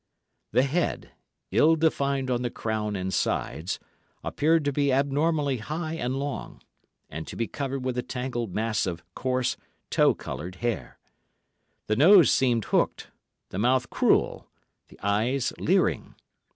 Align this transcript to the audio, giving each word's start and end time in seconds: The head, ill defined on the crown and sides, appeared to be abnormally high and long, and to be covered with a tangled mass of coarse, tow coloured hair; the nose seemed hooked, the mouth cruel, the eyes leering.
The 0.51 0.63
head, 0.63 1.11
ill 1.51 1.75
defined 1.75 2.31
on 2.31 2.41
the 2.41 2.49
crown 2.49 2.95
and 2.95 3.13
sides, 3.13 3.77
appeared 4.23 4.65
to 4.65 4.73
be 4.73 4.91
abnormally 4.91 5.57
high 5.57 5.93
and 5.93 6.15
long, 6.17 6.59
and 7.07 7.27
to 7.27 7.35
be 7.35 7.45
covered 7.47 7.85
with 7.85 7.99
a 7.99 8.01
tangled 8.01 8.55
mass 8.55 8.87
of 8.87 9.03
coarse, 9.13 9.57
tow 9.91 10.15
coloured 10.15 10.55
hair; 10.55 10.97
the 11.85 11.95
nose 11.95 12.31
seemed 12.31 12.65
hooked, 12.65 13.11
the 13.49 13.59
mouth 13.59 13.91
cruel, 13.91 14.47
the 14.87 14.99
eyes 15.03 15.53
leering. 15.59 16.15